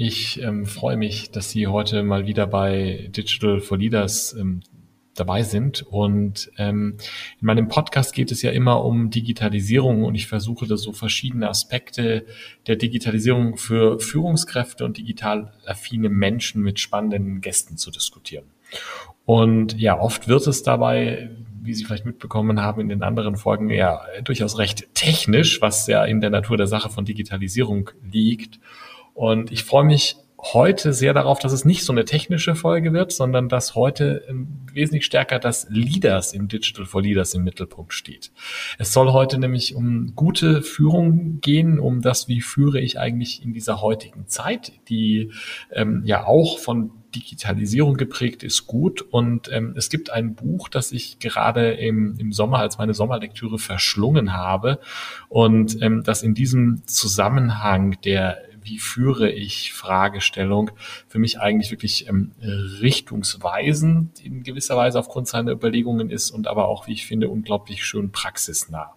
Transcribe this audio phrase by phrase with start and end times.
[0.00, 4.60] ich ähm, freue mich, dass Sie heute mal wieder bei Digital for Leaders ähm,
[5.16, 5.82] dabei sind.
[5.82, 6.98] Und ähm,
[7.40, 11.48] in meinem Podcast geht es ja immer um Digitalisierung und ich versuche da so verschiedene
[11.48, 12.26] Aspekte
[12.68, 18.44] der Digitalisierung für Führungskräfte und digital affine Menschen mit spannenden Gästen zu diskutieren.
[19.24, 21.28] Und ja, oft wird es dabei,
[21.60, 26.04] wie Sie vielleicht mitbekommen haben, in den anderen Folgen ja durchaus recht technisch, was ja
[26.04, 28.60] in der Natur der Sache von Digitalisierung liegt.
[29.18, 33.10] Und ich freue mich heute sehr darauf, dass es nicht so eine technische Folge wird,
[33.10, 38.30] sondern dass heute ähm, wesentlich stärker das Leaders im Digital for Leaders im Mittelpunkt steht.
[38.78, 43.52] Es soll heute nämlich um gute Führung gehen, um das, wie führe ich eigentlich in
[43.52, 45.32] dieser heutigen Zeit, die
[45.72, 49.02] ähm, ja auch von Digitalisierung geprägt ist, gut.
[49.02, 53.58] Und ähm, es gibt ein Buch, das ich gerade im, im Sommer als meine Sommerlektüre
[53.58, 54.78] verschlungen habe
[55.28, 60.70] und ähm, das in diesem Zusammenhang der wie führe ich Fragestellung
[61.08, 66.68] für mich eigentlich wirklich ähm, richtungsweisend in gewisser Weise aufgrund seiner Überlegungen ist und aber
[66.68, 68.94] auch, wie ich finde, unglaublich schön praxisnah.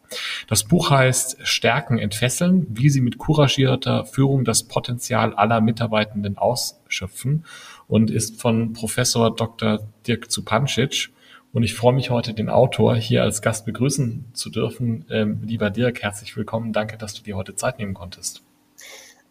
[0.48, 7.46] Das Buch heißt Stärken entfesseln, wie Sie mit couragierter Führung das Potenzial aller Mitarbeitenden ausschöpfen
[7.88, 9.80] und ist von Professor Dr.
[10.06, 11.10] Dirk Zupancic.
[11.54, 15.06] Und ich freue mich heute, den Autor hier als Gast begrüßen zu dürfen.
[15.10, 16.72] Ähm, lieber Dirk, herzlich willkommen.
[16.72, 18.42] Danke, dass du dir heute Zeit nehmen konntest.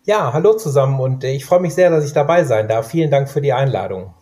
[0.04, 2.90] Ja, hallo zusammen und äh, ich freue mich sehr, dass ich dabei sein darf.
[2.90, 4.14] Vielen Dank für die Einladung.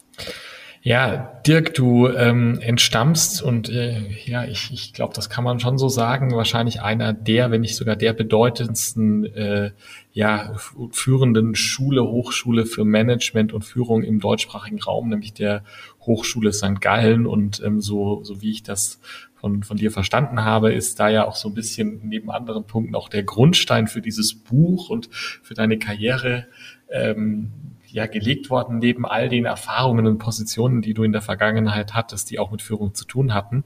[0.82, 5.76] Ja, Dirk, du ähm, entstammst und äh, ja, ich, ich glaube, das kann man schon
[5.76, 9.72] so sagen, wahrscheinlich einer der, wenn nicht sogar der bedeutendsten äh,
[10.12, 10.54] ja,
[10.90, 15.62] führenden Schule, Hochschule für Management und Führung im deutschsprachigen Raum, nämlich der
[16.00, 16.80] Hochschule St.
[16.80, 17.26] Gallen.
[17.26, 19.00] Und ähm, so, so wie ich das
[19.40, 22.94] von, von dir verstanden habe, ist da ja auch so ein bisschen neben anderen Punkten
[22.94, 26.46] auch der Grundstein für dieses Buch und für deine Karriere
[26.90, 27.52] ähm,
[27.86, 32.30] ja gelegt worden, neben all den Erfahrungen und Positionen, die du in der Vergangenheit hattest,
[32.30, 33.64] die auch mit Führung zu tun hatten.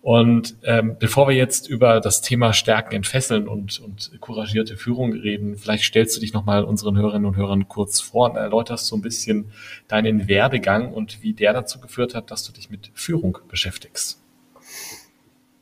[0.00, 5.56] Und ähm, bevor wir jetzt über das Thema Stärken entfesseln und, und couragierte Führung reden,
[5.56, 9.02] vielleicht stellst du dich nochmal unseren Hörerinnen und Hörern kurz vor und erläuterst so ein
[9.02, 9.52] bisschen
[9.86, 14.21] deinen Werdegang und wie der dazu geführt hat, dass du dich mit Führung beschäftigst.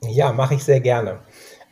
[0.03, 1.21] Ja, mache ich sehr gerne.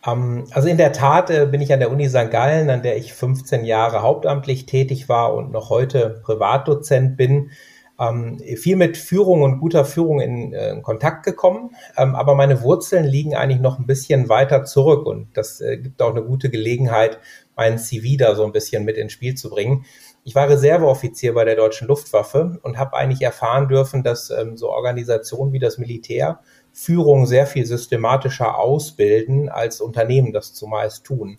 [0.06, 2.30] Ähm, also in der Tat äh, bin ich an der Uni St.
[2.30, 7.50] Gallen, an der ich 15 Jahre hauptamtlich tätig war und noch heute Privatdozent bin,
[7.98, 11.70] ähm, viel mit Führung und guter Führung in, äh, in Kontakt gekommen.
[11.96, 16.00] Ähm, aber meine Wurzeln liegen eigentlich noch ein bisschen weiter zurück und das äh, gibt
[16.02, 17.18] auch eine gute Gelegenheit,
[17.56, 19.84] meinen CV da so ein bisschen mit ins Spiel zu bringen.
[20.22, 24.68] Ich war Reserveoffizier bei der deutschen Luftwaffe und habe eigentlich erfahren dürfen, dass ähm, so
[24.68, 26.40] Organisationen wie das Militär
[26.72, 31.38] Führung sehr viel systematischer ausbilden, als Unternehmen das zumeist tun.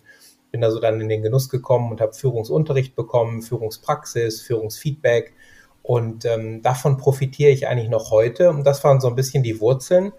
[0.51, 5.34] Bin also dann in den Genuss gekommen und habe Führungsunterricht bekommen, Führungspraxis, Führungsfeedback
[5.84, 8.50] und ähm, davon profitiere ich eigentlich noch heute.
[8.50, 10.12] Und das waren so ein bisschen die Wurzeln.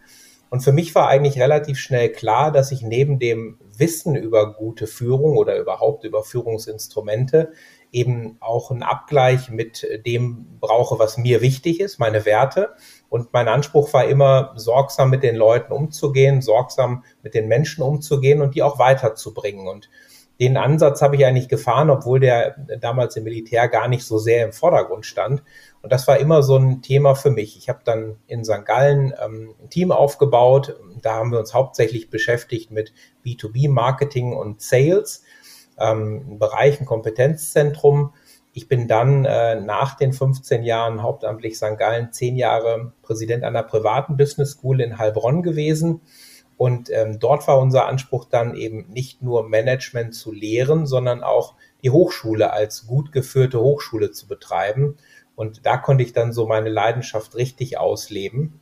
[0.49, 4.89] Und für mich war eigentlich relativ schnell klar, dass ich neben dem Wissen über gute
[4.89, 7.53] Führung oder überhaupt über Führungsinstrumente
[7.93, 12.71] eben auch einen Abgleich mit dem brauche, was mir wichtig ist, meine Werte.
[13.09, 18.43] Und mein Anspruch war immer, sorgsam mit den Leuten umzugehen, sorgsam mit den Menschen umzugehen
[18.43, 19.67] und die auch weiterzubringen.
[19.67, 19.91] Und
[20.41, 24.45] den Ansatz habe ich eigentlich gefahren, obwohl der damals im Militär gar nicht so sehr
[24.45, 25.43] im Vordergrund stand.
[25.83, 27.59] Und das war immer so ein Thema für mich.
[27.59, 28.65] Ich habe dann in St.
[28.65, 30.77] Gallen ähm, ein Team aufgebaut.
[31.03, 35.25] Da haben wir uns hauptsächlich beschäftigt mit B2B-Marketing und Sales
[35.81, 38.13] ähm, Bereich, ein Kompetenzzentrum.
[38.53, 41.79] Ich bin dann äh, nach den 15 Jahren hauptamtlich St.
[41.79, 46.01] Gallen zehn Jahre Präsident einer privaten Business School in Heilbronn gewesen.
[46.57, 51.55] Und ähm, dort war unser Anspruch dann eben nicht nur Management zu lehren, sondern auch
[51.83, 54.97] die Hochschule als gut geführte Hochschule zu betreiben.
[55.37, 58.61] Und da konnte ich dann so meine Leidenschaft richtig ausleben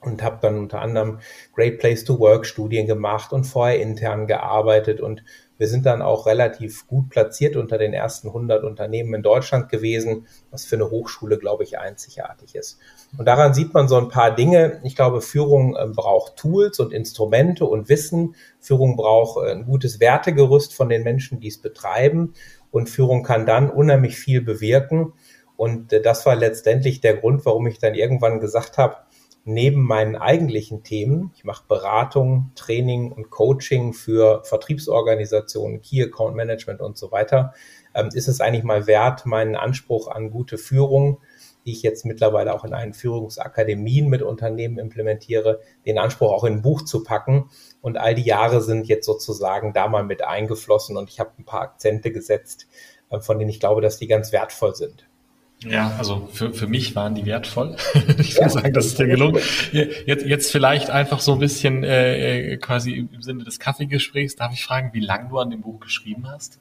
[0.00, 1.20] und habe dann unter anderem
[1.54, 5.22] Great Place to Work Studien gemacht und vorher intern gearbeitet und
[5.60, 10.26] wir sind dann auch relativ gut platziert unter den ersten 100 Unternehmen in Deutschland gewesen,
[10.50, 12.78] was für eine Hochschule, glaube ich, einzigartig ist.
[13.18, 14.80] Und daran sieht man so ein paar Dinge.
[14.84, 18.36] Ich glaube, Führung äh, braucht Tools und Instrumente und Wissen.
[18.58, 22.32] Führung braucht äh, ein gutes Wertegerüst von den Menschen, die es betreiben.
[22.70, 25.12] Und Führung kann dann unheimlich viel bewirken.
[25.58, 28.96] Und äh, das war letztendlich der Grund, warum ich dann irgendwann gesagt habe,
[29.44, 36.80] neben meinen eigentlichen Themen, ich mache Beratung, Training und Coaching für Vertriebsorganisationen, Key Account Management
[36.80, 37.54] und so weiter,
[37.94, 41.20] ähm, ist es eigentlich mal wert, meinen Anspruch an gute Führung,
[41.64, 46.54] die ich jetzt mittlerweile auch in einen Führungsakademien mit Unternehmen implementiere, den Anspruch auch in
[46.54, 47.50] ein Buch zu packen.
[47.80, 51.44] Und all die Jahre sind jetzt sozusagen da mal mit eingeflossen und ich habe ein
[51.44, 52.66] paar Akzente gesetzt,
[53.10, 55.09] äh, von denen ich glaube, dass die ganz wertvoll sind.
[55.64, 57.76] Ja, also für, für mich waren die wertvoll.
[58.18, 59.42] ich würde ja, sagen, das ist dir gelungen.
[59.72, 64.36] Jetzt, jetzt vielleicht einfach so ein bisschen äh, quasi im Sinne des Kaffeegesprächs.
[64.36, 66.60] Darf ich fragen, wie lange du an dem Buch geschrieben hast?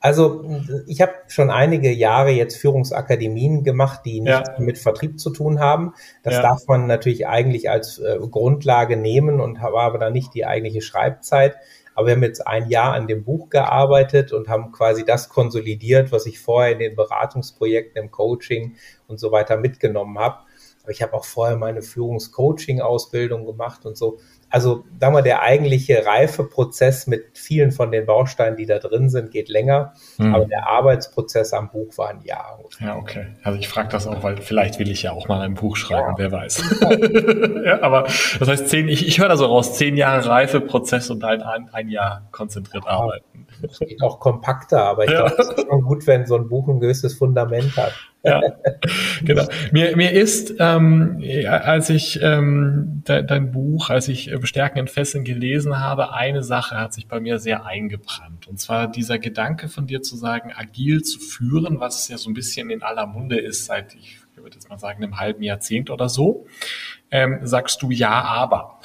[0.00, 0.44] Also
[0.86, 4.64] ich habe schon einige Jahre jetzt Führungsakademien gemacht, die nichts ja.
[4.64, 5.94] mit Vertrieb zu tun haben.
[6.22, 6.42] Das ja.
[6.42, 10.82] darf man natürlich eigentlich als äh, Grundlage nehmen und war aber dann nicht die eigentliche
[10.82, 11.56] Schreibzeit.
[11.96, 16.12] Aber wir haben jetzt ein Jahr an dem Buch gearbeitet und haben quasi das konsolidiert,
[16.12, 18.76] was ich vorher in den Beratungsprojekten, im Coaching
[19.08, 20.44] und so weiter mitgenommen habe.
[20.88, 24.18] Aber ich habe auch vorher meine Führungscoaching-Ausbildung gemacht und so
[24.50, 29.30] also sagen wir, der eigentliche Reifeprozess mit vielen von den Bausteinen, die da drin sind,
[29.30, 29.92] geht länger.
[30.16, 30.34] Mhm.
[30.34, 32.58] Aber der Arbeitsprozess am Buch war ein Jahr.
[32.80, 33.26] Ja, okay.
[33.42, 36.14] Also ich frage das auch, weil vielleicht will ich ja auch mal ein Buch schreiben,
[36.16, 36.18] ja.
[36.18, 36.64] wer weiß.
[37.64, 41.24] ja, aber das heißt zehn, ich, ich höre da so raus, zehn Jahre Reifeprozess und
[41.24, 43.46] ein, ein, ein Jahr konzentriert ja, arbeiten.
[43.60, 45.26] Das geht auch kompakter, aber ich ja.
[45.26, 47.92] glaube, es ist schon gut, wenn so ein Buch ein gewisses Fundament hat.
[48.24, 48.40] Ja,
[49.22, 49.46] genau.
[49.70, 55.24] Mir, mir ist, ähm, als ich ähm, de, dein Buch, als ich Bestärken in Fesseln
[55.24, 58.48] gelesen habe, eine Sache hat sich bei mir sehr eingebrannt.
[58.48, 62.34] Und zwar dieser Gedanke von dir zu sagen, agil zu führen, was ja so ein
[62.34, 66.08] bisschen in aller Munde ist seit, ich würde jetzt mal sagen, einem halben Jahrzehnt oder
[66.08, 66.46] so,
[67.10, 68.80] ähm, sagst du ja, aber.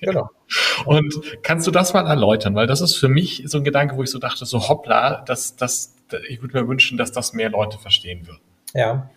[0.00, 0.28] genau.
[0.84, 2.54] Und kannst du das mal erläutern?
[2.54, 5.56] Weil das ist für mich so ein Gedanke, wo ich so dachte, so hoppla, das,
[5.56, 5.94] das,
[6.28, 8.40] ich würde mir wünschen, dass das mehr Leute verstehen würden.
[8.74, 9.10] Ja,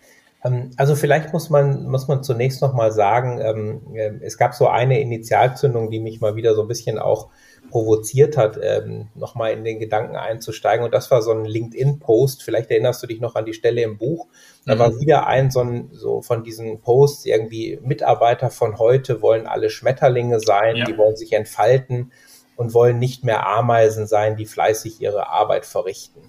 [0.44, 4.68] ähm, also vielleicht muss man, muss man zunächst nochmal sagen, ähm, äh, es gab so
[4.68, 7.28] eine Initialzündung, die mich mal wieder so ein bisschen auch
[7.74, 10.84] provoziert hat, ähm, nochmal in den Gedanken einzusteigen.
[10.84, 12.44] Und das war so ein LinkedIn-Post.
[12.44, 14.28] Vielleicht erinnerst du dich noch an die Stelle im Buch.
[14.64, 14.78] Da mhm.
[14.78, 19.70] war wieder ein so, ein so von diesen Posts irgendwie Mitarbeiter von heute wollen alle
[19.70, 20.84] Schmetterlinge sein, ja.
[20.84, 22.12] die wollen sich entfalten
[22.54, 26.20] und wollen nicht mehr Ameisen sein, die fleißig ihre Arbeit verrichten.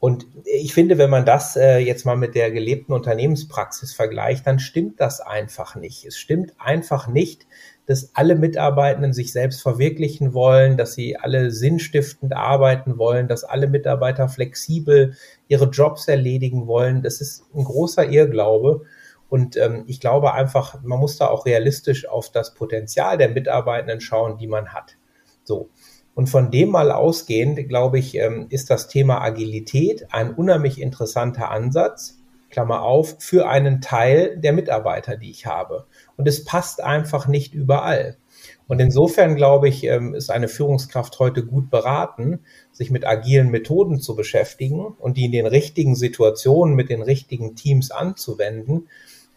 [0.00, 4.58] Und ich finde, wenn man das äh, jetzt mal mit der gelebten Unternehmenspraxis vergleicht, dann
[4.58, 6.04] stimmt das einfach nicht.
[6.04, 7.46] Es stimmt einfach nicht,
[7.88, 13.66] dass alle Mitarbeitenden sich selbst verwirklichen wollen, dass sie alle sinnstiftend arbeiten wollen, dass alle
[13.66, 15.14] Mitarbeiter flexibel
[15.48, 17.02] ihre Jobs erledigen wollen.
[17.02, 18.82] Das ist ein großer Irrglaube.
[19.30, 24.02] Und ähm, ich glaube einfach, man muss da auch realistisch auf das Potenzial der Mitarbeitenden
[24.02, 24.98] schauen, die man hat.
[25.44, 25.70] So.
[26.14, 31.50] Und von dem mal ausgehend, glaube ich, ähm, ist das Thema Agilität ein unheimlich interessanter
[31.50, 32.17] Ansatz,
[32.50, 35.86] Klammer auf, für einen Teil der Mitarbeiter, die ich habe.
[36.16, 38.16] Und es passt einfach nicht überall.
[38.66, 42.40] Und insofern glaube ich, ähm, ist eine Führungskraft heute gut beraten,
[42.72, 47.56] sich mit agilen Methoden zu beschäftigen und die in den richtigen Situationen mit den richtigen
[47.56, 48.88] Teams anzuwenden.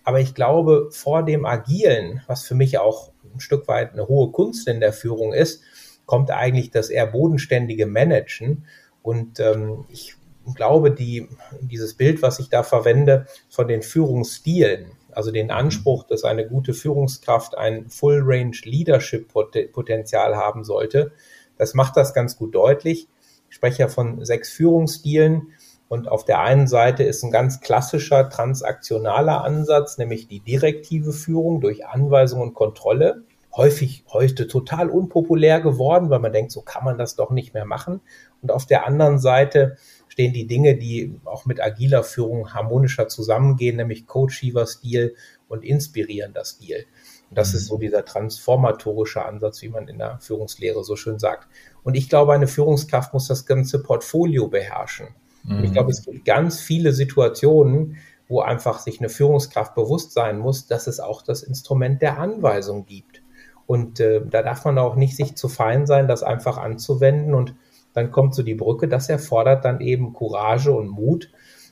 [0.03, 4.31] Aber ich glaube, vor dem Agilen, was für mich auch ein Stück weit eine hohe
[4.31, 5.61] Kunst in der Führung ist,
[6.05, 8.65] kommt eigentlich das eher bodenständige Managen.
[9.01, 10.15] Und ähm, ich
[10.55, 11.27] glaube, die,
[11.61, 16.73] dieses Bild, was ich da verwende von den Führungsstilen, also den Anspruch, dass eine gute
[16.73, 21.11] Führungskraft ein Full-Range Leadership-Potenzial haben sollte,
[21.57, 23.07] das macht das ganz gut deutlich.
[23.49, 25.53] Ich spreche ja von sechs Führungsstilen.
[25.89, 31.59] Und auf der einen Seite ist ein ganz klassischer transaktionaler Ansatz, nämlich die direktive Führung
[31.59, 36.97] durch Anweisung und Kontrolle häufig heute total unpopulär geworden, weil man denkt, so kann man
[36.97, 38.01] das doch nicht mehr machen.
[38.41, 39.77] Und auf der anderen Seite
[40.11, 45.15] stehen die Dinge, die auch mit agiler Führung harmonischer zusammengehen, nämlich Coachiever-Stil
[45.47, 46.85] und inspirierender Stil.
[47.29, 47.79] Und das ist so mhm.
[47.79, 51.47] dieser transformatorische Ansatz, wie man in der Führungslehre so schön sagt.
[51.83, 55.07] Und ich glaube, eine Führungskraft muss das ganze Portfolio beherrschen.
[55.47, 57.95] Und ich glaube, es gibt ganz viele Situationen,
[58.27, 62.85] wo einfach sich eine Führungskraft bewusst sein muss, dass es auch das Instrument der Anweisung
[62.85, 63.23] gibt.
[63.65, 67.33] Und äh, da darf man auch nicht sich zu fein sein, das einfach anzuwenden.
[67.33, 67.55] Und
[67.93, 71.29] dann kommt so die Brücke, das erfordert dann eben Courage und Mut.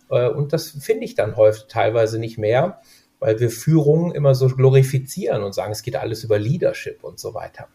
[0.10, 2.82] Äh, und das finde ich dann häufig teilweise nicht mehr,
[3.20, 7.34] weil wir Führung immer so glorifizieren und sagen, es geht alles über Leadership und so
[7.34, 7.68] weiter.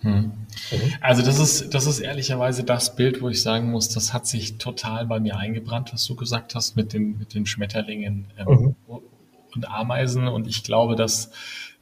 [0.00, 0.12] Hm.
[0.12, 0.32] Mhm.
[1.00, 4.58] Also das ist, das ist ehrlicherweise das Bild, wo ich sagen muss, das hat sich
[4.58, 8.76] total bei mir eingebrannt, was du gesagt hast mit den, mit den Schmetterlingen ähm, mhm.
[9.54, 10.28] und Ameisen.
[10.28, 11.32] Und ich glaube, dass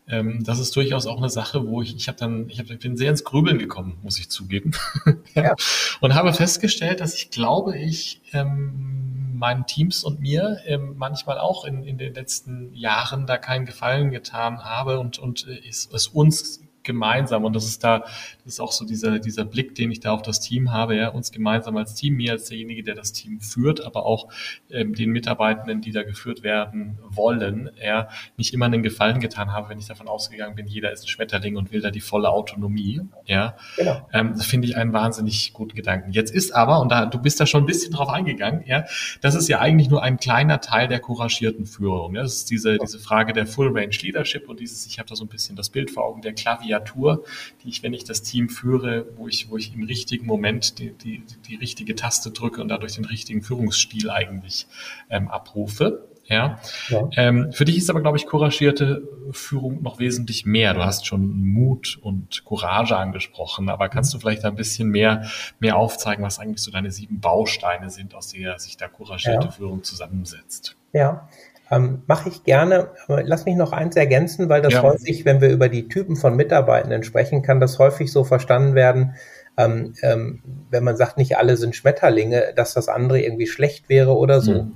[0.08, 2.78] ähm, das ist durchaus auch eine Sache, wo ich, ich habe dann, ich, hab, ich
[2.78, 4.72] bin sehr ins Grübeln gekommen, muss ich zugeben.
[5.34, 5.54] ja.
[6.00, 11.64] Und habe festgestellt, dass ich glaube, ich ähm, meinen Teams und mir ähm, manchmal auch
[11.64, 16.08] in, in den letzten Jahren da keinen Gefallen getan habe und, und äh, es, es
[16.08, 17.44] uns gemeinsam.
[17.44, 20.22] Und das ist da, das ist auch so dieser, dieser Blick, den ich da auf
[20.22, 23.84] das Team habe, ja, uns gemeinsam als Team, mir als derjenige, der das Team führt,
[23.84, 24.28] aber auch
[24.70, 29.68] ähm, den Mitarbeitenden, die da geführt werden wollen, ja, nicht immer einen Gefallen getan habe,
[29.68, 33.00] wenn ich davon ausgegangen bin, jeder ist ein Schmetterling und will da die volle Autonomie,
[33.24, 34.08] ja, genau.
[34.12, 36.12] ähm, das finde ich einen wahnsinnig guten Gedanken.
[36.12, 38.84] Jetzt ist aber, und da, du bist da schon ein bisschen drauf eingegangen, ja,
[39.20, 42.78] das ist ja eigentlich nur ein kleiner Teil der couragierten Führung, ja, das ist diese,
[42.78, 45.68] diese Frage der Full Range Leadership und dieses, ich habe da so ein bisschen das
[45.68, 47.24] Bild vor Augen, der Klavier Klaviatur,
[47.62, 50.92] die ich, wenn ich das Team führe, wo ich, wo ich im richtigen Moment die,
[50.92, 54.66] die, die richtige Taste drücke und dadurch den richtigen Führungsstil eigentlich
[55.10, 56.08] ähm, abrufe.
[56.28, 56.58] Ja.
[56.88, 57.08] ja.
[57.16, 60.74] Ähm, für dich ist aber, glaube ich, couragierte Führung noch wesentlich mehr.
[60.74, 65.30] Du hast schon Mut und Courage angesprochen, aber kannst du vielleicht ein bisschen mehr,
[65.60, 69.50] mehr aufzeigen, was eigentlich so deine sieben Bausteine sind, aus der sich da couragierte ja.
[69.52, 70.76] Führung zusammensetzt?
[70.92, 71.28] Ja,
[71.70, 72.90] ähm, Mache ich gerne.
[73.06, 74.82] Aber lass mich noch eins ergänzen, weil das ja.
[74.82, 79.14] häufig, wenn wir über die Typen von Mitarbeitenden sprechen, kann das häufig so verstanden werden,
[79.56, 84.16] ähm, ähm, wenn man sagt, nicht alle sind Schmetterlinge, dass das andere irgendwie schlecht wäre
[84.16, 84.64] oder so.
[84.64, 84.72] Mhm.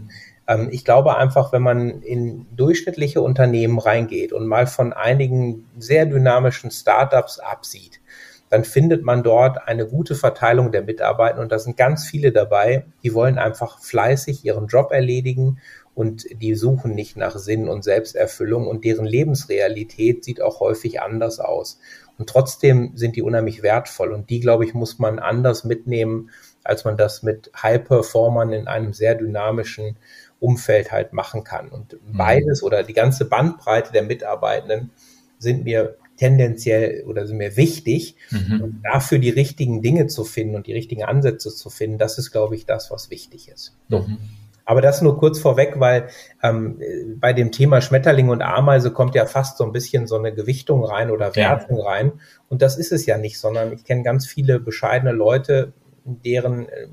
[0.48, 6.06] Ähm, ich glaube einfach, wenn man in durchschnittliche Unternehmen reingeht und mal von einigen sehr
[6.06, 8.00] dynamischen Startups absieht,
[8.48, 12.84] dann findet man dort eine gute Verteilung der Mitarbeiter und da sind ganz viele dabei,
[13.04, 15.60] die wollen einfach fleißig ihren Job erledigen
[16.00, 21.40] und die suchen nicht nach Sinn und Selbsterfüllung und deren Lebensrealität sieht auch häufig anders
[21.40, 21.78] aus.
[22.16, 26.30] Und trotzdem sind die unheimlich wertvoll und die, glaube ich, muss man anders mitnehmen,
[26.64, 29.96] als man das mit High-Performern in einem sehr dynamischen
[30.38, 31.68] Umfeld halt machen kann.
[31.68, 32.16] Und mhm.
[32.16, 34.92] beides oder die ganze Bandbreite der Mitarbeitenden
[35.38, 38.16] sind mir tendenziell oder sind mir wichtig.
[38.30, 38.62] Mhm.
[38.62, 42.30] Und dafür die richtigen Dinge zu finden und die richtigen Ansätze zu finden, das ist,
[42.30, 43.76] glaube ich, das, was wichtig ist.
[43.90, 43.98] So.
[43.98, 44.16] Mhm.
[44.70, 46.10] Aber das nur kurz vorweg, weil
[46.44, 46.80] ähm,
[47.16, 50.84] bei dem Thema Schmetterling und Ameise kommt ja fast so ein bisschen so eine Gewichtung
[50.84, 51.84] rein oder Wertung ja.
[51.84, 52.12] rein.
[52.48, 55.72] Und das ist es ja nicht, sondern ich kenne ganz viele bescheidene Leute,
[56.04, 56.86] deren äh,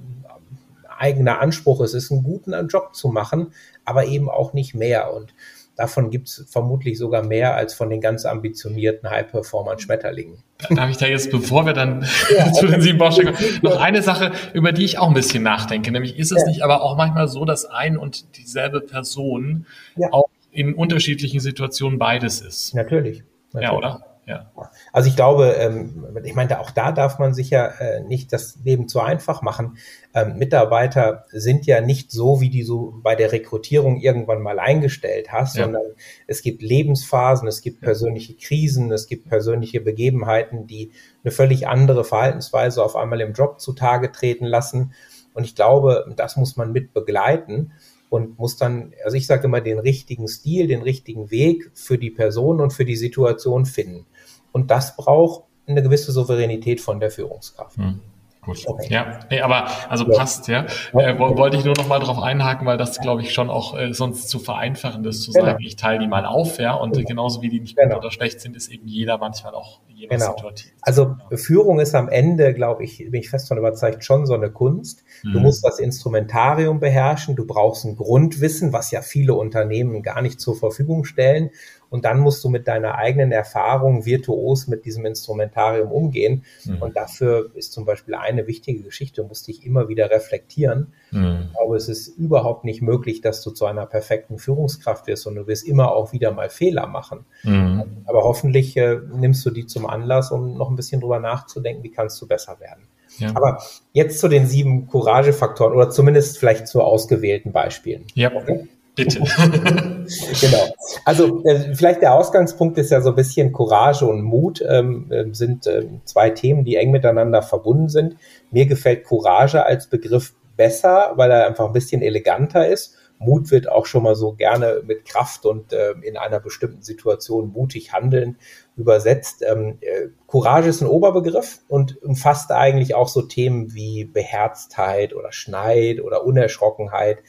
[0.97, 3.53] eigener Anspruch es ist, einen guten Job zu machen,
[3.85, 5.13] aber eben auch nicht mehr.
[5.13, 5.35] Und
[5.77, 10.39] Davon gibt es vermutlich sogar mehr als von den ganz ambitionierten High-Performern Schmetterlingen.
[10.71, 12.03] Darf ich da jetzt, bevor wir dann
[12.35, 15.43] ja, zu den sieben Bausteinen kommen, noch eine Sache, über die ich auch ein bisschen
[15.43, 15.91] nachdenke.
[15.91, 16.47] Nämlich ist es ja.
[16.47, 20.07] nicht aber auch manchmal so, dass ein und dieselbe Person ja.
[20.11, 22.73] auch in unterschiedlichen Situationen beides ist?
[22.73, 23.23] Natürlich.
[23.53, 23.71] natürlich.
[23.71, 24.06] Ja, oder?
[24.27, 24.51] Ja.
[24.91, 28.57] Also ich glaube, ähm, ich meinte, auch da darf man sich ja äh, nicht das
[28.61, 29.77] Leben zu einfach machen.
[30.13, 35.31] Ähm, Mitarbeiter sind ja nicht so, wie die so bei der Rekrutierung irgendwann mal eingestellt
[35.31, 35.63] hast, ja.
[35.63, 35.85] sondern
[36.27, 40.91] es gibt Lebensphasen, es gibt persönliche Krisen, es gibt persönliche Begebenheiten, die
[41.23, 44.91] eine völlig andere Verhaltensweise auf einmal im Job zutage treten lassen.
[45.33, 47.71] Und ich glaube, das muss man mit begleiten
[48.09, 52.09] und muss dann, also ich sage immer, den richtigen Stil, den richtigen Weg für die
[52.09, 54.05] Person und für die Situation finden.
[54.51, 57.77] Und das braucht eine gewisse Souveränität von der Führungskraft.
[57.77, 57.99] Hm.
[58.47, 58.63] Gut.
[58.65, 58.87] Okay.
[58.89, 60.17] Ja, nee, aber also ja.
[60.17, 60.65] passt, ja.
[60.93, 63.93] Äh, wollte ich nur noch mal drauf einhaken, weil das, glaube ich, schon auch äh,
[63.93, 65.47] sonst zu vereinfachend ist, zu genau.
[65.47, 66.73] sagen, ich teile die mal auf, ja.
[66.73, 67.07] Und genau.
[67.07, 67.95] genauso wie die nicht genau.
[67.95, 70.27] gut oder schlecht sind, ist eben jeder manchmal auch je genau.
[70.37, 70.71] situativ.
[70.81, 74.49] Also Führung ist am Ende, glaube ich, bin ich fest von überzeugt, schon so eine
[74.49, 75.03] Kunst.
[75.23, 75.33] Mhm.
[75.33, 80.39] Du musst das Instrumentarium beherrschen, du brauchst ein Grundwissen, was ja viele Unternehmen gar nicht
[80.39, 81.49] zur Verfügung stellen.
[81.89, 86.43] Und dann musst du mit deiner eigenen Erfahrung virtuos mit diesem Instrumentarium umgehen.
[86.65, 86.81] Mhm.
[86.81, 90.93] Und dafür ist zum Beispiel eine wichtige Geschichte, musst dich immer wieder reflektieren.
[91.11, 91.45] Mhm.
[91.47, 95.35] Ich glaube, es ist überhaupt nicht möglich, dass du zu einer perfekten Führungskraft wirst und
[95.35, 97.25] du wirst immer auch wieder mal Fehler machen.
[97.43, 97.83] Mhm.
[98.05, 101.91] Aber hoffentlich äh, nimmst du die zum Anlass, um noch ein bisschen drüber nachzudenken, wie
[101.91, 102.83] kannst du besser werden.
[103.19, 103.29] Ja.
[103.33, 103.61] Aber
[103.93, 108.05] jetzt zu den sieben Couragefaktoren oder zumindest vielleicht zu ausgewählten Beispielen.
[108.13, 108.33] Ja.
[108.33, 108.67] Okay?
[108.95, 109.19] Bitte.
[110.41, 110.73] genau.
[111.05, 115.25] Also äh, vielleicht der Ausgangspunkt ist ja so ein bisschen Courage und Mut ähm, äh,
[115.33, 118.17] sind äh, zwei Themen, die eng miteinander verbunden sind.
[118.51, 122.95] Mir gefällt Courage als Begriff besser, weil er einfach ein bisschen eleganter ist.
[123.19, 127.51] Mut wird auch schon mal so gerne mit Kraft und äh, in einer bestimmten Situation
[127.51, 128.37] mutig handeln
[128.75, 129.43] übersetzt.
[129.47, 135.31] Ähm, äh, Courage ist ein Oberbegriff und umfasst eigentlich auch so Themen wie Beherztheit oder
[135.31, 137.19] Schneid oder Unerschrockenheit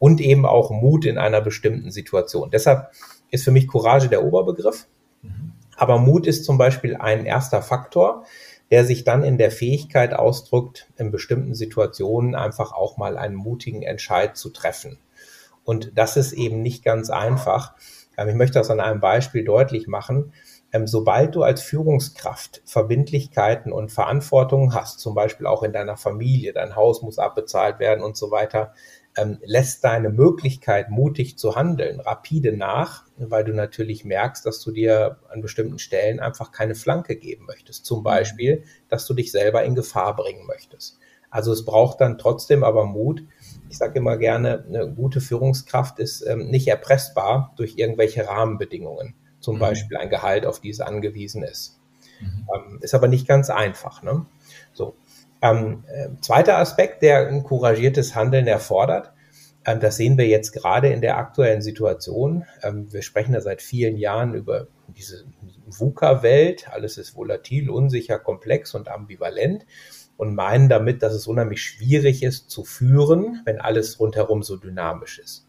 [0.00, 2.50] und eben auch Mut in einer bestimmten Situation.
[2.50, 2.90] Deshalb
[3.30, 4.88] ist für mich Courage der Oberbegriff.
[5.22, 5.52] Mhm.
[5.76, 8.24] Aber Mut ist zum Beispiel ein erster Faktor,
[8.70, 13.82] der sich dann in der Fähigkeit ausdrückt, in bestimmten Situationen einfach auch mal einen mutigen
[13.82, 14.98] Entscheid zu treffen.
[15.64, 17.74] Und das ist eben nicht ganz einfach.
[18.16, 20.32] Ähm, ich möchte das an einem Beispiel deutlich machen.
[20.72, 26.52] Ähm, sobald du als Führungskraft Verbindlichkeiten und Verantwortungen hast, zum Beispiel auch in deiner Familie,
[26.52, 28.72] dein Haus muss abbezahlt werden und so weiter,
[29.16, 34.70] ähm, lässt deine Möglichkeit, mutig zu handeln, rapide nach, weil du natürlich merkst, dass du
[34.70, 37.84] dir an bestimmten Stellen einfach keine Flanke geben möchtest.
[37.84, 40.98] Zum Beispiel, dass du dich selber in Gefahr bringen möchtest.
[41.30, 43.24] Also es braucht dann trotzdem aber Mut.
[43.68, 49.56] Ich sage immer gerne, eine gute Führungskraft ist ähm, nicht erpressbar durch irgendwelche Rahmenbedingungen, zum
[49.56, 49.60] mhm.
[49.60, 51.80] Beispiel ein Gehalt, auf die es angewiesen ist.
[52.20, 52.48] Mhm.
[52.54, 54.02] Ähm, ist aber nicht ganz einfach.
[54.02, 54.26] Ne?
[55.42, 59.12] Ähm, äh, zweiter Aspekt, der ein couragiertes Handeln erfordert,
[59.64, 62.44] ähm, das sehen wir jetzt gerade in der aktuellen Situation.
[62.62, 65.24] Ähm, wir sprechen ja seit vielen Jahren über diese
[65.66, 66.68] VUCA-Welt.
[66.70, 69.66] Alles ist volatil, unsicher, komplex und ambivalent
[70.16, 75.18] und meinen damit, dass es unheimlich schwierig ist zu führen, wenn alles rundherum so dynamisch
[75.18, 75.46] ist.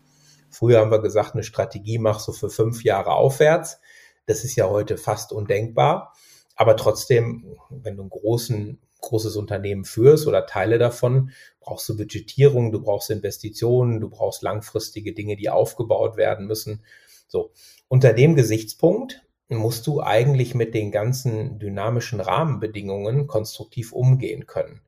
[0.50, 3.79] Früher haben wir gesagt, eine Strategie machst du für fünf Jahre aufwärts.
[4.25, 6.13] Das ist ja heute fast undenkbar.
[6.55, 12.72] Aber trotzdem, wenn du einen großen großes Unternehmen führst oder Teile davon, brauchst du Budgetierung,
[12.72, 16.84] du brauchst Investitionen, du brauchst langfristige Dinge, die aufgebaut werden müssen.
[17.27, 17.51] So.
[17.88, 24.81] Unter dem Gesichtspunkt musst du eigentlich mit den ganzen dynamischen Rahmenbedingungen konstruktiv umgehen können.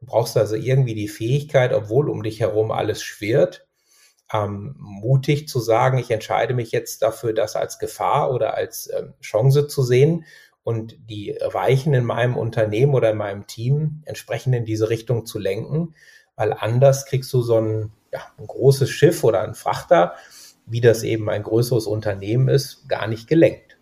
[0.00, 3.66] Du brauchst also irgendwie die Fähigkeit, obwohl um dich herum alles schwirrt,
[4.32, 9.14] ähm, mutig zu sagen, ich entscheide mich jetzt dafür, das als Gefahr oder als ähm,
[9.20, 10.24] Chance zu sehen
[10.64, 15.38] und die Weichen in meinem Unternehmen oder in meinem Team entsprechend in diese Richtung zu
[15.38, 15.94] lenken,
[16.36, 20.14] weil anders kriegst du so ein, ja, ein großes Schiff oder ein Frachter,
[20.66, 23.76] wie das eben ein größeres Unternehmen ist, gar nicht gelenkt.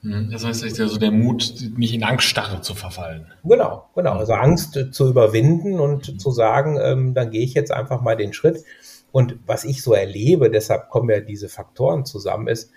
[0.00, 3.26] Hm, das heißt, es ist ja so der Mut, nicht in Angststarre zu verfallen.
[3.44, 4.14] Genau, genau.
[4.14, 8.32] Also Angst zu überwinden und zu sagen, ähm, dann gehe ich jetzt einfach mal den
[8.32, 8.64] Schritt.
[9.12, 12.72] Und was ich so erlebe, deshalb kommen ja diese Faktoren zusammen, ist,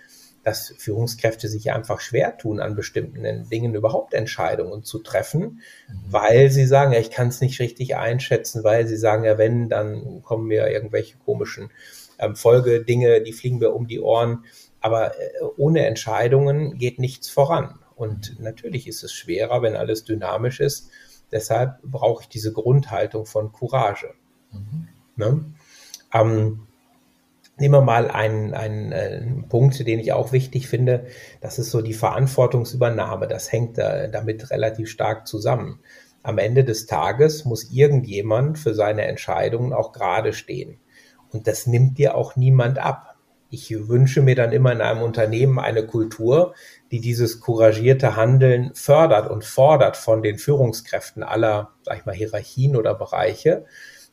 [0.46, 6.02] dass Führungskräfte sich einfach schwer tun, an bestimmten Dingen überhaupt Entscheidungen zu treffen, mhm.
[6.08, 9.68] weil sie sagen, ja, ich kann es nicht richtig einschätzen, weil sie sagen, ja, wenn,
[9.68, 11.72] dann kommen mir irgendwelche komischen
[12.20, 14.44] ähm, Folgedinge, die fliegen mir um die Ohren.
[14.80, 17.80] Aber äh, ohne Entscheidungen geht nichts voran.
[17.96, 20.90] Und natürlich ist es schwerer, wenn alles dynamisch ist.
[21.32, 24.14] Deshalb brauche ich diese Grundhaltung von Courage.
[24.52, 24.86] Mhm.
[25.16, 25.44] Ne?
[26.12, 26.68] Ähm,
[27.58, 31.06] Nehmen wir mal einen, einen, einen äh, Punkt, den ich auch wichtig finde.
[31.40, 33.28] Das ist so die Verantwortungsübernahme.
[33.28, 35.80] Das hängt da, damit relativ stark zusammen.
[36.22, 40.80] Am Ende des Tages muss irgendjemand für seine Entscheidungen auch gerade stehen.
[41.32, 43.16] Und das nimmt dir auch niemand ab.
[43.48, 46.54] Ich wünsche mir dann immer in einem Unternehmen eine Kultur,
[46.90, 52.76] die dieses couragierte Handeln fördert und fordert von den Führungskräften aller, sag ich mal, Hierarchien
[52.76, 53.64] oder Bereiche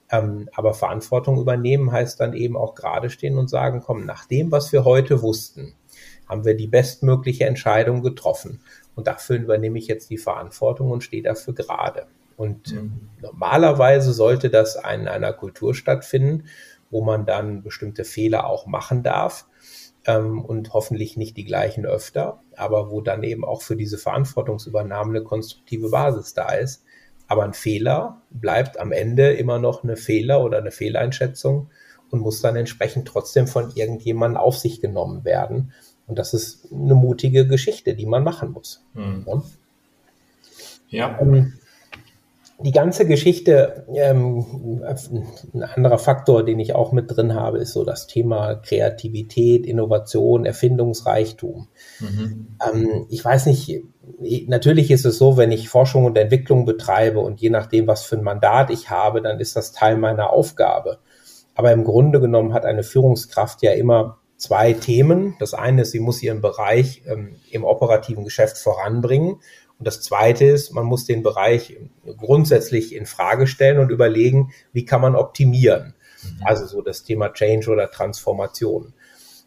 [0.10, 4.52] ähm, aber Verantwortung übernehmen heißt dann eben auch gerade stehen und sagen, komm, nach dem,
[4.52, 5.74] was wir heute wussten,
[6.28, 8.62] haben wir die bestmögliche Entscheidung getroffen.
[8.96, 12.08] Und dafür übernehme ich jetzt die Verantwortung und stehe dafür gerade.
[12.38, 13.10] Und mhm.
[13.22, 16.46] normalerweise sollte das in einer Kultur stattfinden,
[16.90, 19.48] wo man dann bestimmte Fehler auch machen darf
[20.06, 25.10] ähm, und hoffentlich nicht die gleichen öfter, aber wo dann eben auch für diese Verantwortungsübernahme
[25.10, 26.84] eine konstruktive Basis da ist,
[27.28, 31.70] aber ein Fehler bleibt am Ende immer noch eine Fehler oder eine Fehleinschätzung
[32.12, 35.74] und muss dann entsprechend trotzdem von irgendjemandem auf sich genommen werden.
[36.06, 38.84] Und das ist eine mutige Geschichte, die man machen muss.
[38.94, 39.44] Mhm.
[40.90, 41.18] Ja.
[41.20, 41.54] Ähm,
[42.64, 44.82] die ganze Geschichte, ähm,
[45.54, 50.46] ein anderer Faktor, den ich auch mit drin habe, ist so das Thema Kreativität, Innovation,
[50.46, 51.68] Erfindungsreichtum.
[52.00, 52.58] Mhm.
[52.66, 53.84] Ähm, ich weiß nicht,
[54.48, 58.18] natürlich ist es so, wenn ich Forschung und Entwicklung betreibe und je nachdem, was für
[58.18, 61.00] ein Mandat ich habe, dann ist das Teil meiner Aufgabe.
[61.56, 65.36] Aber im Grunde genommen hat eine Führungskraft ja immer zwei Themen.
[65.40, 69.38] Das eine ist, sie muss ihren Bereich ähm, im operativen Geschäft voranbringen.
[69.84, 71.78] Und das zweite ist, man muss den Bereich
[72.18, 75.94] grundsätzlich in Frage stellen und überlegen, wie kann man optimieren.
[76.24, 76.46] Mhm.
[76.46, 78.94] Also so das Thema Change oder Transformation.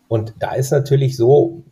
[0.08, 1.62] Und da ist natürlich so,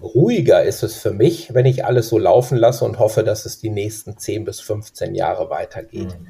[0.00, 3.58] ruhiger ist es für mich, wenn ich alles so laufen lasse und hoffe, dass es
[3.58, 6.16] die nächsten 10 bis 15 Jahre weitergeht.
[6.20, 6.26] Mhm.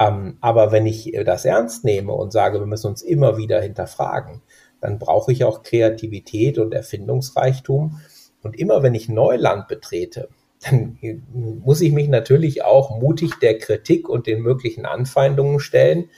[0.00, 4.42] Ähm, aber wenn ich das ernst nehme und sage, wir müssen uns immer wieder hinterfragen,
[4.80, 8.00] dann brauche ich auch Kreativität und Erfindungsreichtum.
[8.42, 10.28] Und immer wenn ich Neuland betrete,
[10.64, 10.98] dann
[11.32, 16.08] muss ich mich natürlich auch mutig der Kritik und den möglichen Anfeindungen stellen.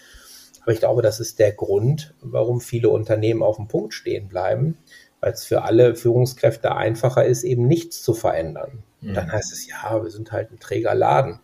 [0.63, 4.77] Aber ich glaube, das ist der Grund, warum viele Unternehmen auf dem Punkt stehen bleiben,
[5.21, 8.83] weil es für alle Führungskräfte einfacher ist, eben nichts zu verändern.
[9.01, 9.15] Mhm.
[9.15, 11.41] Dann heißt es, ja, wir sind halt ein träger Laden.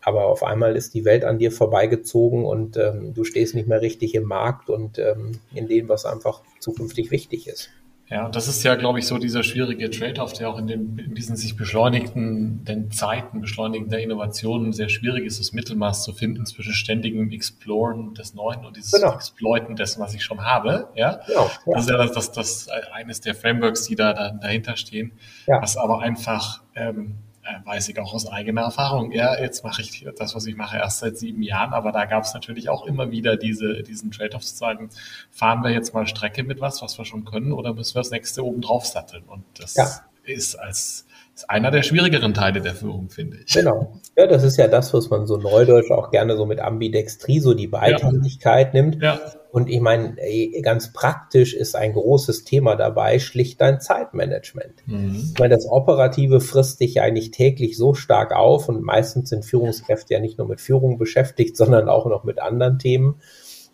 [0.00, 3.80] Aber auf einmal ist die Welt an dir vorbeigezogen und ähm, du stehst nicht mehr
[3.82, 7.70] richtig im Markt und ähm, in dem, was einfach zukünftig wichtig ist.
[8.10, 10.98] Ja, und das ist ja, glaube ich, so dieser schwierige Trade-off, der auch in, den,
[10.98, 16.72] in diesen sich beschleunigenden Zeiten, beschleunigender Innovationen sehr schwierig ist, das Mittelmaß zu finden zwischen
[16.72, 19.12] ständigem Exploren des Neuen und dieses genau.
[19.12, 20.88] Exploiten dessen, was ich schon habe.
[20.94, 21.74] Ja, genau, ja.
[21.74, 25.12] das ist ja das, das, das eines der Frameworks, die da, da dahinter stehen,
[25.46, 25.60] ja.
[25.60, 27.27] was aber einfach ähm, äh,
[27.64, 29.12] weiß ich auch aus eigener Erfahrung.
[29.12, 32.24] Ja, jetzt mache ich das, was ich mache, erst seit sieben Jahren, aber da gab
[32.24, 34.90] es natürlich auch immer wieder diese, diesen Trade-off zu sagen,
[35.30, 38.10] fahren wir jetzt mal Strecke mit was, was wir schon können, oder müssen wir das
[38.10, 39.24] nächste oben drauf satteln?
[39.24, 39.86] Und das ja.
[40.24, 41.07] ist als
[41.38, 43.52] ist einer der schwierigeren Teile der Führung, finde ich.
[43.52, 43.92] Genau.
[44.16, 47.54] Ja, das ist ja das, was man so neudeutsch auch gerne so mit Ambidextrie, so
[47.54, 48.82] die Beidhändigkeit ja.
[48.82, 49.00] nimmt.
[49.00, 49.20] Ja.
[49.52, 50.16] Und ich meine,
[50.62, 54.82] ganz praktisch ist ein großes Thema dabei, schlicht dein Zeitmanagement.
[54.86, 55.30] Mhm.
[55.32, 59.44] Ich meine, das Operative frisst dich ja eigentlich täglich so stark auf und meistens sind
[59.44, 63.20] Führungskräfte ja nicht nur mit Führung beschäftigt, sondern auch noch mit anderen Themen,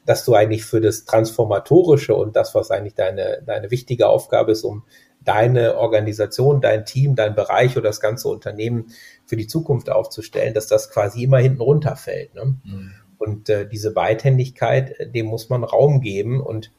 [0.04, 4.64] dass du eigentlich für das Transformatorische und das, was eigentlich deine, deine wichtige Aufgabe ist,
[4.64, 4.84] um
[5.24, 8.86] deine Organisation, dein Team, dein Bereich oder das ganze Unternehmen
[9.26, 12.34] für die Zukunft aufzustellen, dass das quasi immer hinten runterfällt.
[12.34, 12.56] Ne?
[12.64, 12.92] Mhm.
[13.18, 16.40] Und äh, diese Beidhändigkeit, äh, dem muss man Raum geben.
[16.40, 16.72] Und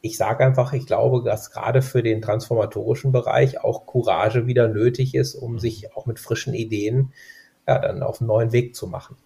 [0.00, 5.14] ich sage einfach, ich glaube, dass gerade für den transformatorischen Bereich auch Courage wieder nötig
[5.14, 7.12] ist, um sich auch mit frischen Ideen
[7.68, 9.16] ja, dann auf einen neuen Weg zu machen.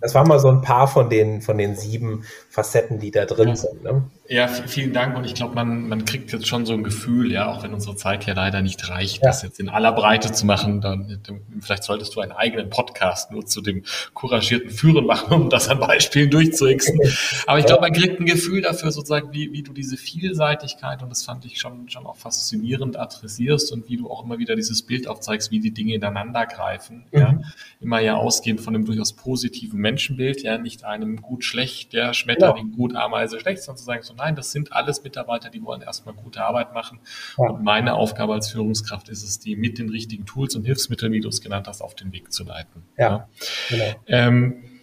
[0.00, 3.48] Das waren mal so ein paar von den, von den sieben Facetten, die da drin
[3.48, 3.56] ja.
[3.56, 3.82] sind.
[3.82, 4.04] Ne?
[4.28, 5.16] Ja, vielen Dank.
[5.16, 7.96] Und ich glaube, man, man kriegt jetzt schon so ein Gefühl, ja, auch wenn unsere
[7.96, 9.28] Zeit ja leider nicht reicht, ja.
[9.28, 10.80] das jetzt in aller Breite zu machen.
[10.80, 11.20] Dann,
[11.60, 13.84] vielleicht solltest du einen eigenen Podcast nur zu dem
[14.14, 16.98] couragierten Führen machen, um das an Beispielen durchzuhixen.
[17.46, 21.10] Aber ich glaube, man kriegt ein Gefühl dafür, sozusagen, wie, wie du diese Vielseitigkeit, und
[21.10, 24.82] das fand ich schon, schon auch faszinierend, adressierst und wie du auch immer wieder dieses
[24.82, 27.04] Bild aufzeigst, wie die Dinge ineinander greifen.
[27.12, 27.18] Mhm.
[27.18, 27.40] Ja,
[27.80, 32.70] immer ja ausgehend von einem durchaus positiven Menschenbild, ja, nicht einem gut schlecht, der Schmetterling
[32.70, 32.76] ja.
[32.76, 36.14] gut, Ameise schlecht, sondern zu sagen, so nein, das sind alles Mitarbeiter, die wollen erstmal
[36.14, 37.00] gute Arbeit machen.
[37.36, 41.20] Und meine Aufgabe als Führungskraft ist es, die mit den richtigen Tools und Hilfsmitteln, wie
[41.20, 42.82] du es genannt hast, auf den Weg zu leiten.
[42.96, 43.28] Ja, ja.
[43.68, 43.94] genau.
[44.06, 44.75] Ähm,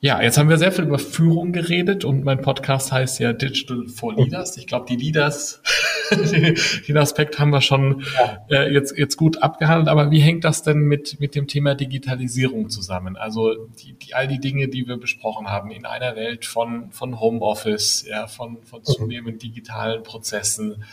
[0.00, 3.88] ja, jetzt haben wir sehr viel über Führung geredet und mein Podcast heißt ja Digital
[3.88, 4.56] for Leaders.
[4.56, 5.60] Ich glaube, die Leaders,
[6.88, 8.62] den Aspekt haben wir schon ja.
[8.62, 9.88] äh, jetzt, jetzt gut abgehandelt.
[9.88, 13.16] Aber wie hängt das denn mit, mit dem Thema Digitalisierung zusammen?
[13.16, 17.18] Also die, die, all die Dinge, die wir besprochen haben in einer Welt von, von
[17.18, 18.84] Homeoffice, ja, von, von mhm.
[18.84, 20.84] zunehmend digitalen Prozessen.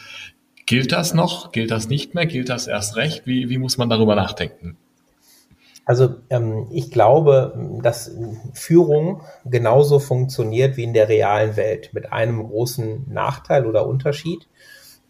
[0.66, 1.52] Gilt das noch?
[1.52, 2.26] Gilt das nicht mehr?
[2.26, 3.28] Gilt das erst recht?
[3.28, 4.78] Wie, wie muss man darüber nachdenken?
[5.86, 8.12] Also ähm, ich glaube, dass
[8.54, 14.48] Führung genauso funktioniert wie in der realen Welt mit einem großen Nachteil oder Unterschied.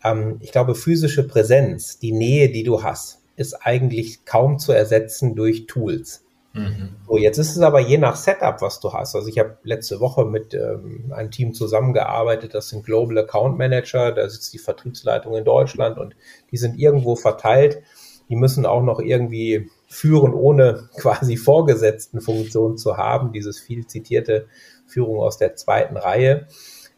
[0.03, 5.35] Ähm, ich glaube, physische Präsenz, die Nähe, die du hast, ist eigentlich kaum zu ersetzen
[5.35, 6.25] durch Tools.
[6.55, 6.95] Mhm.
[7.07, 9.15] So, jetzt ist es aber je nach Setup, was du hast.
[9.15, 14.13] Also ich habe letzte Woche mit ähm, einem Team zusammengearbeitet, das sind Global Account Manager,
[14.13, 16.15] da sitzt die Vertriebsleitung in Deutschland und
[16.51, 17.81] die sind irgendwo verteilt.
[18.29, 23.31] Die müssen auch noch irgendwie führen, ohne quasi vorgesetzten Funktion zu haben.
[23.31, 24.47] Dieses viel zitierte
[24.85, 26.47] Führung aus der zweiten Reihe.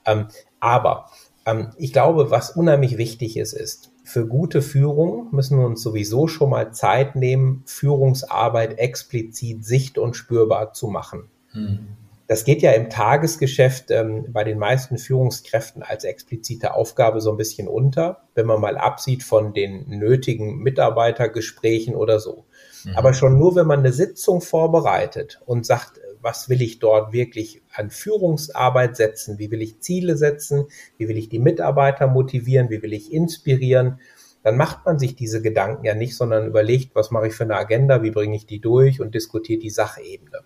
[0.05, 0.27] Ähm,
[0.59, 1.09] aber
[1.45, 6.29] ähm, ich glaube, was unheimlich wichtig ist, ist, für gute Führung müssen wir uns sowieso
[6.29, 11.25] schon mal Zeit nehmen, Führungsarbeit explizit sicht- und spürbar zu machen.
[11.51, 11.87] Hm.
[12.27, 17.37] Das geht ja im Tagesgeschäft ähm, bei den meisten Führungskräften als explizite Aufgabe so ein
[17.37, 22.45] bisschen unter, wenn man mal absieht von den nötigen Mitarbeitergesprächen oder so.
[22.83, 22.97] Mhm.
[22.97, 27.61] Aber schon nur, wenn man eine Sitzung vorbereitet und sagt, was will ich dort wirklich
[27.73, 30.65] an Führungsarbeit setzen, wie will ich Ziele setzen,
[30.97, 34.01] wie will ich die Mitarbeiter motivieren, wie will ich inspirieren,
[34.43, 37.55] dann macht man sich diese Gedanken ja nicht, sondern überlegt, was mache ich für eine
[37.55, 40.39] Agenda, wie bringe ich die durch und diskutiert die Sachebene.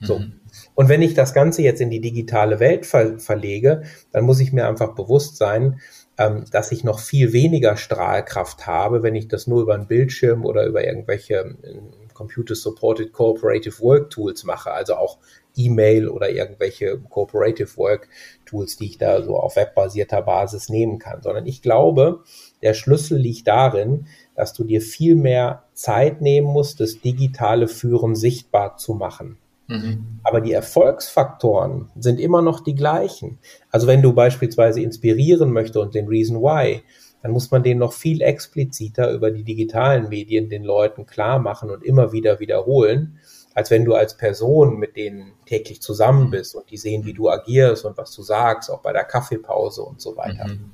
[0.00, 0.18] So.
[0.18, 0.40] Mhm.
[0.74, 3.82] Und wenn ich das Ganze jetzt in die digitale Welt ver verlege,
[4.12, 5.80] dann muss ich mir einfach bewusst sein,
[6.18, 10.44] ähm, dass ich noch viel weniger Strahlkraft habe, wenn ich das nur über einen Bildschirm
[10.44, 11.78] oder über irgendwelche äh,
[12.14, 15.18] Computer-Supported Cooperative Work Tools mache, also auch
[15.54, 18.08] E-Mail oder irgendwelche Cooperative Work
[18.46, 22.22] Tools, die ich da so auf webbasierter Basis nehmen kann, sondern ich glaube,
[22.62, 28.14] der Schlüssel liegt darin, dass du dir viel mehr Zeit nehmen musst, das digitale Führen
[28.14, 29.38] sichtbar zu machen.
[29.68, 30.20] Mhm.
[30.22, 33.38] Aber die Erfolgsfaktoren sind immer noch die gleichen.
[33.70, 36.82] Also wenn du beispielsweise inspirieren möchtest und den Reason Why,
[37.22, 41.70] dann muss man den noch viel expliziter über die digitalen Medien den Leuten klar machen
[41.70, 43.18] und immer wieder wiederholen,
[43.54, 46.30] als wenn du als Person mit denen täglich zusammen mhm.
[46.30, 49.82] bist und die sehen, wie du agierst und was du sagst, auch bei der Kaffeepause
[49.82, 50.46] und so weiter.
[50.46, 50.70] Mhm.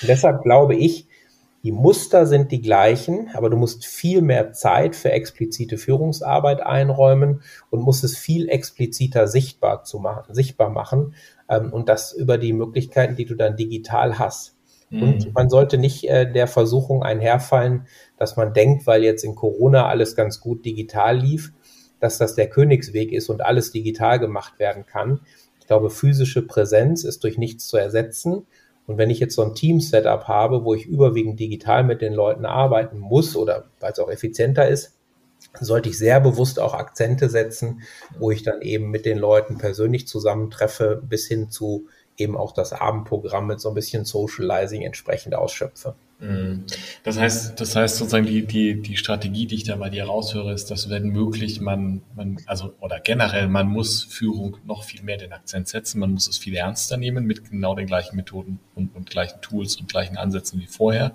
[0.00, 1.06] Und deshalb glaube ich,
[1.62, 7.42] die Muster sind die gleichen, aber du musst viel mehr Zeit für explizite Führungsarbeit einräumen
[7.68, 11.14] und musst es viel expliziter sichtbar zu machen, sichtbar machen
[11.48, 14.56] ähm, und das über die Möglichkeiten, die du dann digital hast.
[14.88, 15.02] Mhm.
[15.02, 19.86] Und man sollte nicht äh, der Versuchung einherfallen, dass man denkt, weil jetzt in Corona
[19.86, 21.52] alles ganz gut digital lief,
[22.00, 25.20] dass das der Königsweg ist und alles digital gemacht werden kann.
[25.60, 28.46] Ich glaube, physische Präsenz ist durch nichts zu ersetzen.
[28.86, 32.44] Und wenn ich jetzt so ein Team-Setup habe, wo ich überwiegend digital mit den Leuten
[32.44, 34.96] arbeiten muss oder weil es auch effizienter ist,
[35.60, 37.82] sollte ich sehr bewusst auch Akzente setzen,
[38.18, 42.72] wo ich dann eben mit den Leuten persönlich zusammentreffe, bis hin zu eben auch das
[42.72, 45.94] Abendprogramm mit so ein bisschen Socializing entsprechend ausschöpfe.
[46.20, 46.64] Mhm.
[47.02, 50.52] Das heißt, das heißt sozusagen die, die, die Strategie, die ich da bei dir raushöre,
[50.52, 55.16] ist, dass wenn möglich man, man, also, oder generell, man muss Führung noch viel mehr
[55.16, 58.94] den Akzent setzen, man muss es viel ernster nehmen mit genau den gleichen Methoden und,
[58.94, 61.14] und gleichen Tools und gleichen Ansätzen wie vorher.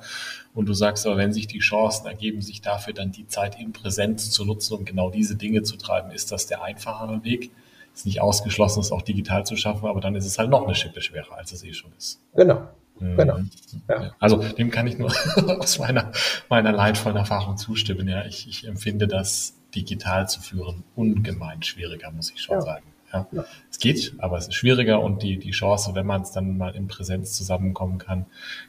[0.53, 3.73] Und du sagst aber, wenn sich die Chancen ergeben, sich dafür dann die Zeit in
[3.73, 7.51] Präsenz zu nutzen, um genau diese Dinge zu treiben, ist das der einfachere Weg.
[7.93, 10.75] Ist nicht ausgeschlossen, es auch digital zu schaffen, aber dann ist es halt noch eine
[10.75, 12.21] Schippe schwerer, als es eh schon ist.
[12.35, 12.67] Genau.
[12.99, 13.39] Genau.
[13.39, 13.49] Mhm.
[13.89, 14.11] Ja.
[14.19, 15.11] Also dem kann ich nur
[15.59, 16.11] aus meiner,
[16.49, 18.07] meiner leidvollen Erfahrung zustimmen.
[18.07, 22.61] Ja, ich, ich empfinde das digital zu führen ungemein schwieriger, muss ich schon ja.
[22.61, 22.85] sagen.
[23.11, 23.27] Ja.
[23.31, 23.45] ja.
[23.69, 26.75] Es geht, aber es ist schwieriger und die, die Chance, wenn man es dann mal
[26.75, 28.25] in Präsenz zusammenkommen kann,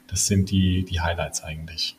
[0.07, 1.97] das sind die, die Highlights eigentlich.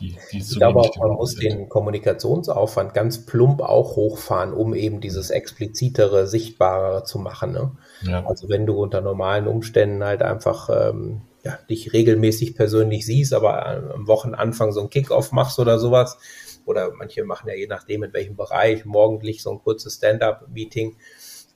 [0.00, 1.44] Die, die ich glaube auch, man muss sind.
[1.44, 7.52] den Kommunikationsaufwand ganz plump auch hochfahren, um eben dieses explizitere, sichtbarere zu machen.
[7.52, 7.70] Ne?
[8.02, 8.26] Ja.
[8.26, 13.66] Also wenn du unter normalen Umständen halt einfach ähm, ja, dich regelmäßig persönlich siehst, aber
[13.66, 16.18] am Wochenanfang so ein Kickoff machst oder sowas.
[16.64, 20.96] Oder manche machen ja je nachdem, in welchem Bereich, morgendlich so ein kurzes Stand-up-Meeting.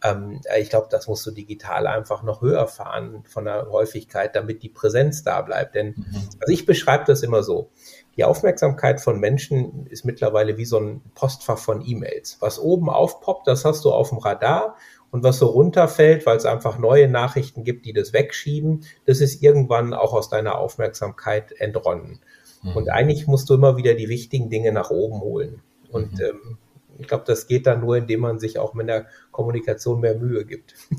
[0.03, 4.63] Ähm, ich glaube, das musst du digital einfach noch höher fahren von der Häufigkeit, damit
[4.63, 5.75] die Präsenz da bleibt.
[5.75, 6.29] Denn mhm.
[6.41, 7.71] also ich beschreibe das immer so.
[8.17, 12.39] Die Aufmerksamkeit von Menschen ist mittlerweile wie so ein Postfach von E-Mails.
[12.41, 14.77] Was oben aufpoppt, das hast du auf dem Radar
[15.13, 19.43] und was so runterfällt, weil es einfach neue Nachrichten gibt, die das wegschieben, das ist
[19.43, 22.19] irgendwann auch aus deiner Aufmerksamkeit entronnen.
[22.63, 22.77] Mhm.
[22.77, 25.61] Und eigentlich musst du immer wieder die wichtigen Dinge nach oben holen.
[25.91, 26.25] Und mhm.
[26.25, 26.59] ähm,
[26.99, 30.45] ich glaube, das geht dann nur, indem man sich auch mit der Kommunikation mehr Mühe
[30.45, 30.75] gibt.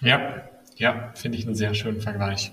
[0.00, 2.52] Ja, ja, finde ich einen sehr schönen Vergleich.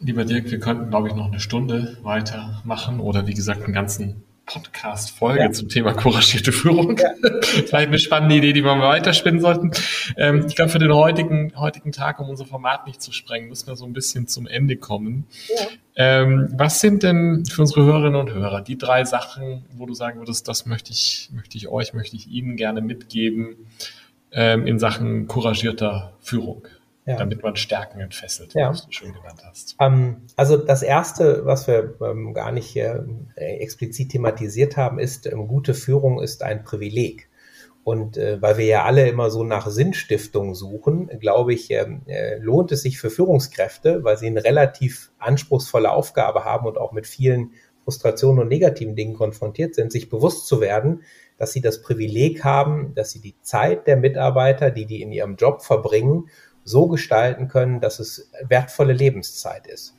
[0.00, 4.25] Lieber Dirk, wir könnten, glaube ich, noch eine Stunde weitermachen oder wie gesagt einen ganzen
[4.46, 5.50] Podcast-Folge ja.
[5.50, 6.96] zum Thema couragierte Führung.
[6.96, 7.10] Ja.
[7.42, 9.72] Vielleicht eine spannende Idee, die wir mal weiterspinnen sollten.
[10.16, 13.66] Ähm, ich glaube, für den heutigen, heutigen Tag, um unser Format nicht zu sprengen, müssen
[13.66, 15.26] wir so ein bisschen zum Ende kommen.
[15.48, 15.66] Ja.
[15.96, 20.20] Ähm, was sind denn für unsere Hörerinnen und Hörer die drei Sachen, wo du sagen
[20.20, 23.56] würdest, das möchte ich, möchte ich euch, möchte ich Ihnen gerne mitgeben
[24.30, 26.68] ähm, in Sachen couragierter Führung?
[27.06, 27.16] Ja.
[27.16, 28.70] damit man Stärken entfesselt, ja.
[28.70, 29.76] was du schön genannt hast.
[29.80, 32.98] Ähm, also das Erste, was wir ähm, gar nicht äh,
[33.36, 37.28] explizit thematisiert haben, ist, ähm, gute Führung ist ein Privileg.
[37.84, 42.38] Und äh, weil wir ja alle immer so nach Sinnstiftung suchen, glaube ich, ähm, äh,
[42.38, 47.06] lohnt es sich für Führungskräfte, weil sie eine relativ anspruchsvolle Aufgabe haben und auch mit
[47.06, 47.52] vielen
[47.84, 51.02] Frustrationen und negativen Dingen konfrontiert sind, sich bewusst zu werden,
[51.38, 55.36] dass sie das Privileg haben, dass sie die Zeit der Mitarbeiter, die die in ihrem
[55.36, 56.28] Job verbringen,
[56.66, 59.94] so gestalten können, dass es wertvolle Lebenszeit ist.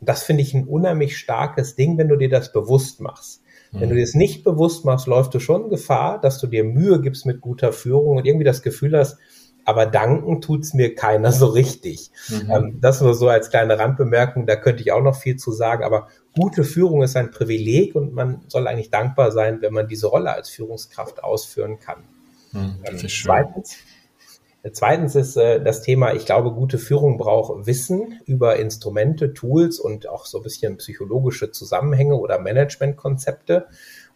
[0.00, 3.42] Und das finde ich ein unheimlich starkes Ding, wenn du dir das bewusst machst.
[3.72, 3.80] Mhm.
[3.80, 3.98] Wenn du mhm.
[3.98, 7.40] dir es nicht bewusst machst, läufst du schon Gefahr, dass du dir Mühe gibst mit
[7.40, 9.18] guter Führung und irgendwie das Gefühl hast,
[9.66, 12.10] aber danken tut's mir keiner so richtig.
[12.28, 12.50] Mhm.
[12.50, 15.84] Ähm, das nur so als kleine Randbemerkung, da könnte ich auch noch viel zu sagen,
[15.84, 20.06] aber gute Führung ist ein Privileg und man soll eigentlich dankbar sein, wenn man diese
[20.06, 22.04] Rolle als Führungskraft ausführen kann.
[22.52, 23.76] Mhm, ähm, zweitens,
[24.72, 30.08] Zweitens ist äh, das Thema, ich glaube, gute Führung braucht Wissen über Instrumente, Tools und
[30.08, 33.66] auch so ein bisschen psychologische Zusammenhänge oder Managementkonzepte.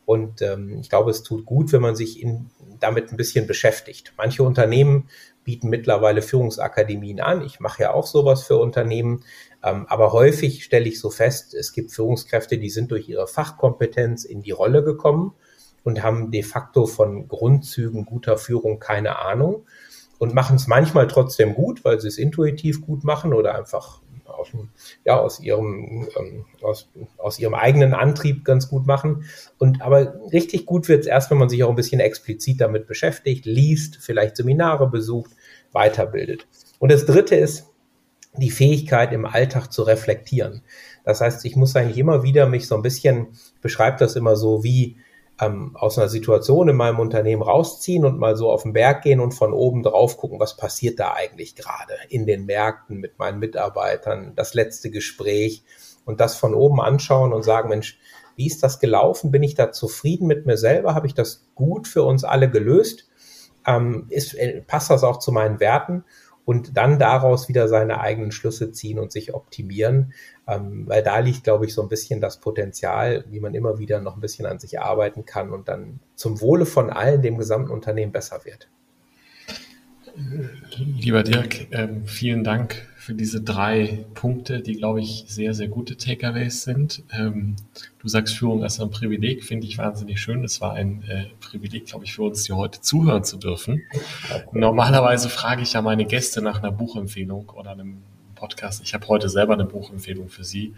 [0.06, 4.12] Und ähm, ich glaube, es tut gut, wenn man sich in, damit ein bisschen beschäftigt.
[4.16, 5.08] Manche Unternehmen
[5.44, 7.44] bieten mittlerweile Führungsakademien an.
[7.44, 9.24] Ich mache ja auch sowas für Unternehmen.
[9.62, 14.24] Ähm, aber häufig stelle ich so fest, es gibt Führungskräfte, die sind durch ihre Fachkompetenz
[14.24, 15.34] in die Rolle gekommen
[15.84, 19.64] und haben de facto von Grundzügen guter Führung keine Ahnung
[20.20, 24.48] und machen es manchmal trotzdem gut, weil sie es intuitiv gut machen oder einfach aus,
[25.02, 29.24] ja, aus, ihrem, ähm, aus, aus ihrem eigenen Antrieb ganz gut machen.
[29.56, 32.86] Und aber richtig gut wird es erst, wenn man sich auch ein bisschen explizit damit
[32.86, 35.30] beschäftigt, liest, vielleicht Seminare besucht,
[35.72, 36.46] weiterbildet.
[36.78, 37.70] Und das dritte ist
[38.36, 40.60] die Fähigkeit im Alltag zu reflektieren.
[41.02, 43.28] Das heißt, ich muss eigentlich immer wieder mich so ein bisschen,
[43.62, 44.98] beschreibt das immer so wie
[45.40, 49.20] ähm, aus einer Situation in meinem Unternehmen rausziehen und mal so auf den Berg gehen
[49.20, 53.38] und von oben drauf gucken, was passiert da eigentlich gerade in den Märkten mit meinen
[53.38, 55.62] Mitarbeitern, das letzte Gespräch
[56.04, 57.98] und das von oben anschauen und sagen, Mensch,
[58.36, 59.30] wie ist das gelaufen?
[59.30, 60.94] Bin ich da zufrieden mit mir selber?
[60.94, 63.08] Habe ich das gut für uns alle gelöst?
[63.66, 66.04] Ähm, ist, äh, passt das auch zu meinen Werten?
[66.50, 70.14] Und dann daraus wieder seine eigenen Schlüsse ziehen und sich optimieren.
[70.48, 74.00] Ähm, weil da liegt, glaube ich, so ein bisschen das Potenzial, wie man immer wieder
[74.00, 77.70] noch ein bisschen an sich arbeiten kann und dann zum Wohle von allen, dem gesamten
[77.70, 78.68] Unternehmen besser wird.
[80.76, 85.96] Lieber Dirk, ähm, vielen Dank für diese drei Punkte, die, glaube ich, sehr, sehr gute
[85.96, 87.02] Takeaways sind.
[87.12, 87.56] Ähm,
[87.98, 90.44] du sagst, Führung ist ein Privileg, finde ich wahnsinnig schön.
[90.44, 93.82] Es war ein äh, Privileg, glaube ich, für uns, hier heute zuhören zu dürfen.
[94.52, 97.96] Normalerweise frage ich ja meine Gäste nach einer Buchempfehlung oder einem
[98.40, 98.82] Podcast.
[98.82, 100.74] Ich habe heute selber eine Buchempfehlung für Sie.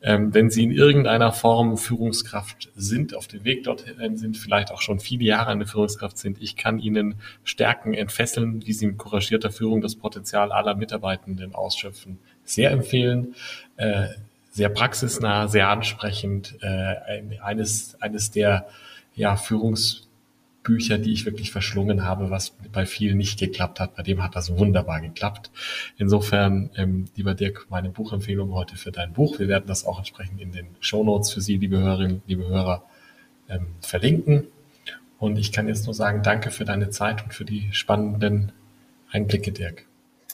[0.00, 4.80] Ähm, wenn Sie in irgendeiner Form Führungskraft sind, auf dem Weg dorthin sind, vielleicht auch
[4.80, 9.50] schon viele Jahre eine Führungskraft sind, ich kann Ihnen Stärken entfesseln, wie Sie mit couragierter
[9.50, 13.34] Führung das Potenzial aller Mitarbeitenden ausschöpfen, sehr empfehlen.
[13.76, 14.08] Äh,
[14.54, 18.66] sehr praxisnah, sehr ansprechend, äh, eines, eines der
[19.14, 20.08] ja, Führungs
[20.62, 23.96] Bücher, die ich wirklich verschlungen habe, was bei vielen nicht geklappt hat.
[23.96, 25.50] Bei dem hat das wunderbar geklappt.
[25.96, 29.38] Insofern, ähm, lieber Dirk, meine Buchempfehlung heute für dein Buch.
[29.38, 32.84] Wir werden das auch entsprechend in den Show Notes für Sie, liebe Hörerinnen, liebe Hörer,
[33.48, 34.46] ähm, verlinken.
[35.18, 38.52] Und ich kann jetzt nur sagen, danke für deine Zeit und für die spannenden
[39.10, 39.86] Einblicke, Dirk.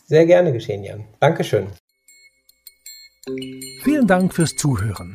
[0.06, 1.04] Sehr gerne geschehen, Jan.
[1.20, 1.66] Dankeschön.
[3.82, 5.14] Vielen Dank fürs Zuhören.